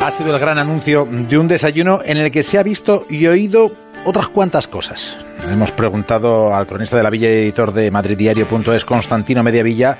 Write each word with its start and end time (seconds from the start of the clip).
Ha 0.00 0.10
sido 0.12 0.34
el 0.34 0.40
gran 0.40 0.58
anuncio 0.58 1.04
de 1.04 1.36
un 1.36 1.48
desayuno 1.48 2.00
en 2.04 2.16
el 2.16 2.30
que 2.30 2.42
se 2.42 2.58
ha 2.58 2.62
visto 2.62 3.02
y 3.10 3.26
oído 3.26 3.72
otras 4.04 4.28
cuantas 4.28 4.68
cosas. 4.68 5.18
Hemos 5.50 5.72
preguntado 5.72 6.54
al 6.54 6.66
cronista 6.66 6.96
de 6.96 7.02
la 7.02 7.10
Villa 7.10 7.28
y 7.28 7.42
editor 7.42 7.72
de 7.72 7.90
madriddiario.es, 7.90 8.84
Constantino 8.84 9.42
Mediavilla, 9.42 9.98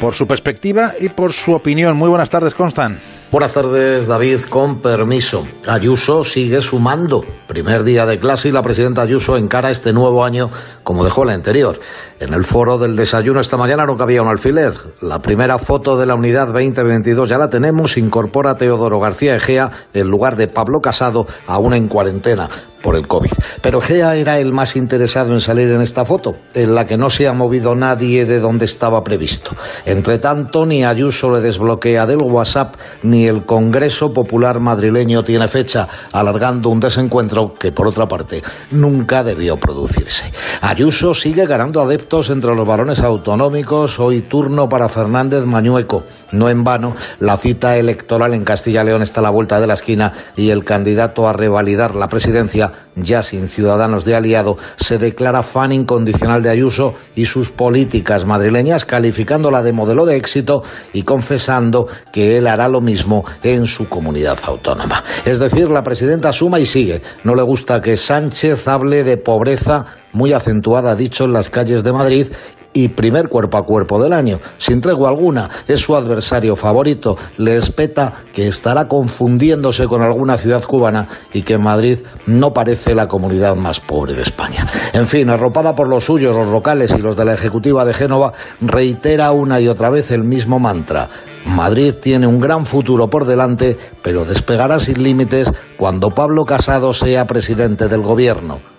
por 0.00 0.14
su 0.14 0.26
perspectiva 0.26 0.92
y 1.00 1.08
por 1.08 1.32
su 1.32 1.52
opinión. 1.52 1.96
Muy 1.96 2.08
buenas 2.08 2.28
tardes, 2.28 2.54
Constant. 2.54 2.98
Buenas 3.36 3.52
tardes, 3.52 4.06
David. 4.06 4.40
Con 4.48 4.80
permiso. 4.80 5.46
Ayuso 5.68 6.24
sigue 6.24 6.62
sumando. 6.62 7.22
Primer 7.46 7.84
día 7.84 8.06
de 8.06 8.18
clase 8.18 8.48
y 8.48 8.50
la 8.50 8.62
presidenta 8.62 9.02
Ayuso 9.02 9.36
encara 9.36 9.70
este 9.70 9.92
nuevo 9.92 10.24
año 10.24 10.48
como 10.82 11.04
dejó 11.04 11.24
el 11.24 11.28
anterior. 11.28 11.78
En 12.18 12.32
el 12.32 12.44
foro 12.44 12.78
del 12.78 12.96
desayuno 12.96 13.40
esta 13.40 13.58
mañana 13.58 13.84
no 13.84 13.98
cabía 13.98 14.22
un 14.22 14.28
alfiler. 14.28 14.72
La 15.02 15.20
primera 15.20 15.58
foto 15.58 15.98
de 15.98 16.06
la 16.06 16.14
unidad 16.14 16.46
2022 16.46 17.28
ya 17.28 17.36
la 17.36 17.50
tenemos. 17.50 17.98
Incorpora 17.98 18.52
a 18.52 18.56
Teodoro 18.56 19.00
García 19.00 19.36
Egea 19.36 19.70
en 19.92 20.08
lugar 20.08 20.36
de 20.36 20.48
Pablo 20.48 20.80
Casado, 20.80 21.26
aún 21.46 21.74
en 21.74 21.88
cuarentena 21.88 22.48
por 22.86 22.94
el 22.94 23.08
COVID. 23.08 23.32
Pero 23.60 23.80
Gea 23.80 24.14
era 24.14 24.38
el 24.38 24.52
más 24.52 24.76
interesado 24.76 25.34
en 25.34 25.40
salir 25.40 25.68
en 25.72 25.80
esta 25.80 26.04
foto, 26.04 26.36
en 26.54 26.72
la 26.72 26.86
que 26.86 26.96
no 26.96 27.10
se 27.10 27.26
ha 27.26 27.32
movido 27.32 27.74
nadie 27.74 28.24
de 28.26 28.38
donde 28.38 28.64
estaba 28.64 29.02
previsto. 29.02 29.50
Entre 29.84 30.20
tanto, 30.20 30.64
ni 30.64 30.84
Ayuso 30.84 31.32
le 31.32 31.40
desbloquea 31.40 32.06
del 32.06 32.22
WhatsApp, 32.22 32.76
ni 33.02 33.26
el 33.26 33.44
Congreso 33.44 34.12
Popular 34.12 34.60
madrileño 34.60 35.24
tiene 35.24 35.48
fecha, 35.48 35.88
alargando 36.12 36.68
un 36.68 36.78
desencuentro 36.78 37.54
que, 37.58 37.72
por 37.72 37.88
otra 37.88 38.06
parte, 38.06 38.40
nunca 38.70 39.24
debió 39.24 39.56
producirse. 39.56 40.30
Ayuso 40.60 41.12
sigue 41.12 41.44
ganando 41.44 41.82
adeptos 41.82 42.30
entre 42.30 42.54
los 42.54 42.68
varones 42.68 43.00
autonómicos, 43.00 43.98
hoy 43.98 44.22
turno 44.22 44.68
para 44.68 44.88
Fernández 44.88 45.44
Mañueco. 45.44 46.04
No 46.30 46.48
en 46.48 46.62
vano, 46.62 46.94
la 47.18 47.36
cita 47.36 47.76
electoral 47.76 48.32
en 48.32 48.44
Castilla 48.44 48.82
y 48.82 48.86
León 48.86 49.02
está 49.02 49.18
a 49.18 49.24
la 49.24 49.30
vuelta 49.30 49.60
de 49.60 49.66
la 49.66 49.74
esquina 49.74 50.12
y 50.36 50.50
el 50.50 50.64
candidato 50.64 51.28
a 51.28 51.32
revalidar 51.32 51.96
la 51.96 52.06
presidencia 52.06 52.70
ya 52.96 53.22
sin 53.22 53.48
Ciudadanos 53.48 54.04
de 54.04 54.14
aliado, 54.14 54.56
se 54.76 54.98
declara 54.98 55.42
fan 55.42 55.72
incondicional 55.72 56.42
de 56.42 56.50
Ayuso 56.50 56.94
y 57.14 57.26
sus 57.26 57.50
políticas 57.50 58.24
madrileñas, 58.24 58.84
calificándola 58.84 59.62
de 59.62 59.72
modelo 59.72 60.06
de 60.06 60.16
éxito 60.16 60.62
y 60.92 61.02
confesando 61.02 61.86
que 62.12 62.38
él 62.38 62.46
hará 62.46 62.68
lo 62.68 62.80
mismo 62.80 63.24
en 63.42 63.66
su 63.66 63.88
comunidad 63.88 64.38
autónoma. 64.44 65.02
Es 65.24 65.38
decir, 65.38 65.70
la 65.70 65.82
presidenta 65.82 66.32
suma 66.32 66.58
y 66.58 66.66
sigue. 66.66 67.02
No 67.24 67.34
le 67.34 67.42
gusta 67.42 67.80
que 67.80 67.96
Sánchez 67.96 68.66
hable 68.68 69.04
de 69.04 69.16
pobreza 69.16 69.84
muy 70.12 70.32
acentuada, 70.32 70.96
dicho, 70.96 71.24
en 71.24 71.32
las 71.32 71.50
calles 71.50 71.84
de 71.84 71.92
Madrid 71.92 72.28
y 72.76 72.88
primer 72.88 73.30
cuerpo 73.30 73.56
a 73.56 73.64
cuerpo 73.64 73.98
del 74.02 74.12
año, 74.12 74.38
sin 74.58 74.82
tregua 74.82 75.08
alguna. 75.08 75.48
Es 75.66 75.80
su 75.80 75.96
adversario 75.96 76.56
favorito. 76.56 77.16
Le 77.38 77.56
espeta 77.56 78.12
que 78.34 78.48
estará 78.48 78.86
confundiéndose 78.86 79.86
con 79.86 80.02
alguna 80.02 80.36
ciudad 80.36 80.62
cubana 80.62 81.08
y 81.32 81.40
que 81.40 81.56
Madrid 81.56 82.00
no 82.26 82.52
parece 82.52 82.94
la 82.94 83.08
comunidad 83.08 83.56
más 83.56 83.80
pobre 83.80 84.12
de 84.12 84.20
España. 84.20 84.66
En 84.92 85.06
fin, 85.06 85.30
arropada 85.30 85.74
por 85.74 85.88
los 85.88 86.04
suyos, 86.04 86.36
los 86.36 86.48
locales 86.48 86.94
y 86.94 87.00
los 87.00 87.16
de 87.16 87.24
la 87.24 87.32
Ejecutiva 87.32 87.86
de 87.86 87.94
Génova, 87.94 88.34
reitera 88.60 89.32
una 89.32 89.58
y 89.58 89.68
otra 89.68 89.88
vez 89.88 90.10
el 90.10 90.24
mismo 90.24 90.58
mantra. 90.58 91.08
Madrid 91.46 91.94
tiene 91.94 92.26
un 92.26 92.38
gran 92.38 92.66
futuro 92.66 93.08
por 93.08 93.24
delante, 93.24 93.78
pero 94.02 94.26
despegará 94.26 94.78
sin 94.80 95.02
límites 95.02 95.50
cuando 95.78 96.10
Pablo 96.10 96.44
Casado 96.44 96.92
sea 96.92 97.24
presidente 97.24 97.88
del 97.88 98.02
gobierno. 98.02 98.75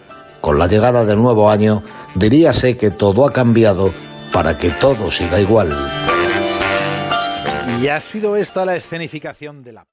Con 0.47 0.57
la 0.57 0.67
llegada 0.67 1.03
del 1.03 1.17
nuevo 1.17 1.51
año, 1.51 1.83
diríase 2.15 2.77
que 2.77 2.89
todo 2.89 3.27
ha 3.27 3.33
cambiado 3.33 3.93
para 4.31 4.57
que 4.57 4.69
todo 4.69 5.11
siga 5.11 5.41
igual. 5.41 5.75
Y 7.81 7.89
ha 7.89 7.99
sido 7.99 8.37
esta 8.37 8.65
la 8.65 8.77
escenificación 8.77 9.61
de 9.61 9.73
la... 9.73 9.85